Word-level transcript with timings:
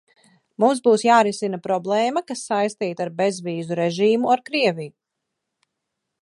Mums 0.61 0.79
būtu 0.85 1.05
jārisina 1.07 1.59
problēma, 1.67 2.23
kas 2.31 2.41
saistīta 2.49 3.05
ar 3.07 3.13
bezvīzu 3.21 3.79
režīmu 3.81 4.33
ar 4.37 4.43
Krieviju. 4.49 4.95